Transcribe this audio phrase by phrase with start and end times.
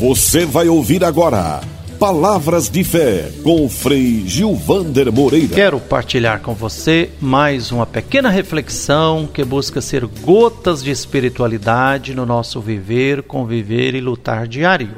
[0.00, 1.60] Você vai ouvir agora
[1.98, 5.54] Palavras de Fé com Frei Gilvander Moreira.
[5.54, 12.24] Quero partilhar com você mais uma pequena reflexão que busca ser gotas de espiritualidade no
[12.24, 14.96] nosso viver, conviver e lutar diário.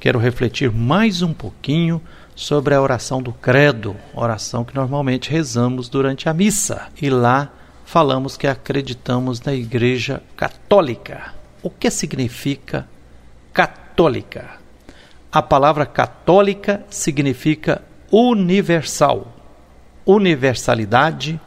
[0.00, 2.00] Quero refletir mais um pouquinho
[2.34, 6.86] sobre a oração do Credo, oração que normalmente rezamos durante a missa.
[7.02, 7.52] E lá
[7.84, 11.34] falamos que acreditamos na Igreja Católica.
[11.62, 12.88] O que significa
[13.52, 13.79] católica?
[15.32, 19.32] A palavra católica significa universal.
[20.04, 21.40] Universalidade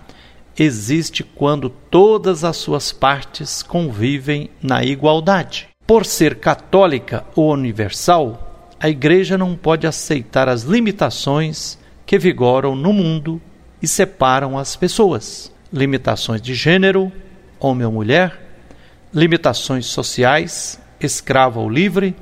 [0.57, 5.67] existe quando todas as suas partes convivem na igualdade.
[5.85, 12.93] Por ser católica ou universal, a Igreja não pode aceitar as limitações que vigoram no
[12.93, 13.41] mundo
[13.81, 17.12] e separam as pessoas limitações de gênero,
[17.59, 18.39] homem ou mulher,
[19.12, 22.15] limitações sociais, escravo ou livre,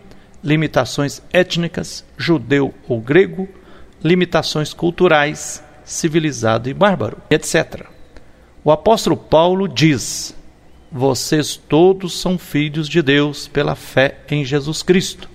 [0.44, 3.48] limitações étnicas, judeu ou grego,
[4.04, 7.86] limitações culturais, civilizado e bárbaro, etc.
[8.64, 10.36] O apóstolo Paulo diz:
[10.92, 15.30] Vocês todos são filhos de Deus pela fé em Jesus Cristo,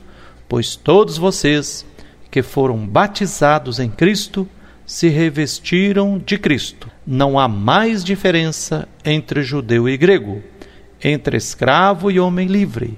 [0.48, 1.84] pois todos vocês
[2.30, 4.48] que foram batizados em Cristo
[4.84, 6.88] se revestiram de Cristo.
[7.04, 10.42] Não há mais diferença entre judeu e grego,
[11.02, 12.96] entre escravo e homem livre,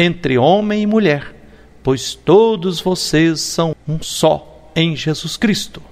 [0.00, 1.34] entre homem e mulher,
[1.82, 5.82] pois todos vocês são um só em Jesus Cristo.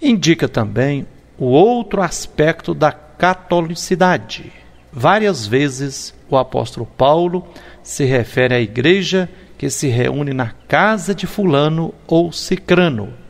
[0.00, 1.06] Indica também
[1.38, 4.52] o outro aspecto da catolicidade.
[4.92, 7.46] Várias vezes o apóstolo Paulo
[7.82, 13.20] se refere à igreja que se reúne na casa de Fulano ou Cicrano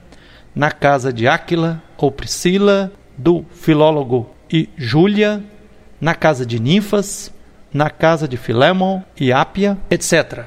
[0.55, 5.43] na casa de Áquila ou Priscila, do filólogo e Júlia,
[6.01, 7.33] na casa de Ninfas,
[7.73, 10.45] na casa de Filémon e Ápia, etc.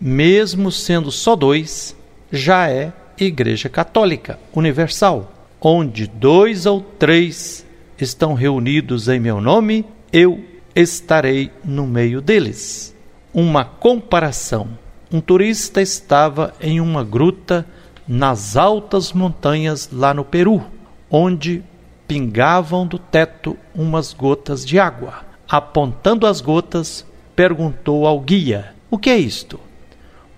[0.00, 1.96] Mesmo sendo só dois,
[2.30, 7.66] já é Igreja Católica Universal, onde dois ou três
[7.98, 12.94] estão reunidos em meu nome, eu estarei no meio deles.
[13.32, 14.68] Uma comparação:
[15.10, 17.66] um turista estava em uma gruta
[18.06, 20.62] nas altas montanhas lá no Peru,
[21.10, 21.62] onde
[22.06, 25.25] pingavam do teto umas gotas de água.
[25.48, 29.60] Apontando as gotas, perguntou ao guia: O que é isto?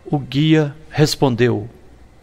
[0.05, 1.69] O guia respondeu: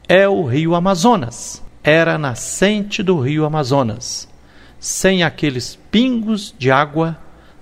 [0.08, 1.64] É o rio Amazonas.
[1.84, 4.28] Era a nascente do rio Amazonas.
[4.80, 7.18] Sem aqueles pingos de água,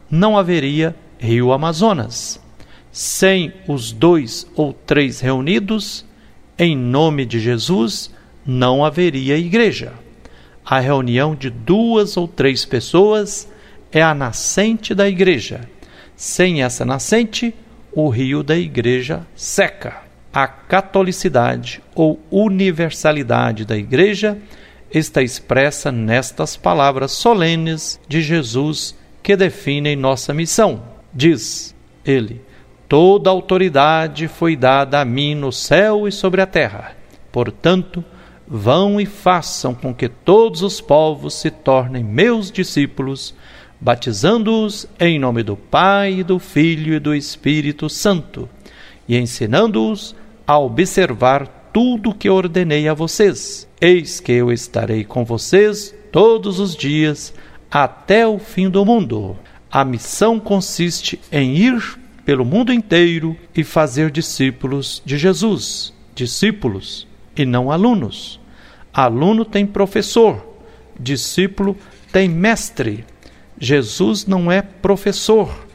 [0.09, 2.41] não haveria rio Amazonas.
[2.91, 6.06] Sem os dois ou três reunidos,
[6.59, 8.13] em nome de Jesus,
[8.45, 9.94] não haveria igreja.
[10.66, 13.50] A reunião de duas ou três pessoas
[13.94, 15.62] é a nascente da igreja.
[16.16, 17.54] Sem essa nascente,
[17.92, 20.02] o rio da igreja seca.
[20.34, 24.38] A catolicidade ou universalidade da igreja
[24.92, 30.84] está expressa nestas palavras solenes de Jesus que definem nossa missão.
[31.14, 32.42] Diz ele:
[32.90, 36.96] Toda autoridade foi dada a mim no céu e sobre a terra.
[37.31, 38.04] Portanto,
[38.48, 43.34] vão e façam com que todos os povos se tornem meus discípulos,
[43.83, 48.47] batizando-os em nome do Pai, do Filho e do Espírito Santo,
[49.05, 50.16] e ensinando-os
[50.47, 53.67] a observar tudo o que ordenei a vocês.
[53.81, 57.33] Eis que eu estarei com vocês todos os dias
[57.69, 59.35] até o fim do mundo.
[59.69, 67.05] A missão consiste em ir pelo mundo inteiro e fazer discípulos de Jesus, discípulos
[67.35, 68.39] e não alunos.
[68.94, 70.41] Aluno tem professor,
[70.97, 71.75] discípulo
[72.13, 73.03] tem mestre.
[73.63, 75.66] Jesus não é professor,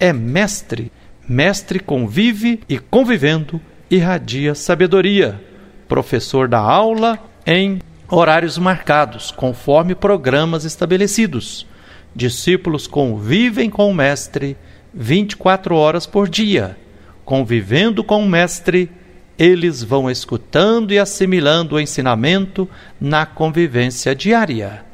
[0.00, 0.90] é mestre.
[1.28, 5.40] Mestre convive e convivendo irradia sabedoria.
[5.86, 7.80] Professor da aula em
[8.10, 11.68] horários marcados, conforme programas estabelecidos.
[12.12, 14.56] Discípulos convivem com o mestre
[14.92, 16.76] 24 horas por dia.
[17.24, 18.90] Convivendo com o Mestre,
[19.38, 22.68] eles vão escutando e assimilando o ensinamento
[23.00, 24.85] na convivência diária.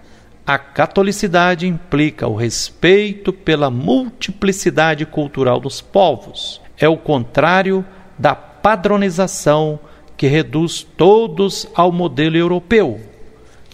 [0.45, 6.61] A catolicidade implica o respeito pela multiplicidade cultural dos povos.
[6.77, 7.85] É o contrário
[8.19, 9.79] da padronização
[10.17, 13.01] que reduz todos ao modelo europeu.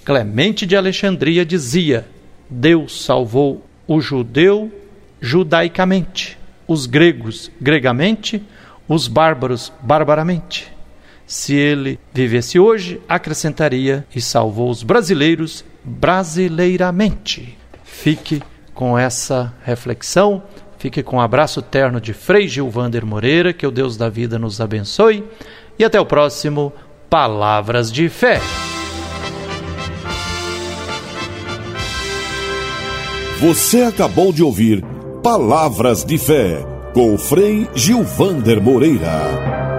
[0.05, 2.07] Clemente de Alexandria dizia:
[2.51, 4.71] Deus salvou o judeu
[5.23, 8.43] judaicamente, os gregos gregamente,
[8.87, 10.71] os bárbaros barbaramente.
[11.27, 17.59] Se ele vivesse hoje, acrescentaria e salvou os brasileiros brasileiramente.
[17.83, 18.43] Fique
[18.75, 20.43] com essa reflexão,
[20.79, 24.61] Fique com um abraço terno de Frei Gilvander Moreira, que o Deus da vida nos
[24.61, 25.25] abençoe.
[25.77, 26.73] E até o próximo
[27.11, 28.41] Palavras de Fé.
[33.41, 34.85] Você acabou de ouvir
[35.23, 36.65] Palavras de Fé
[36.95, 39.78] com Frei Gilvander Moreira.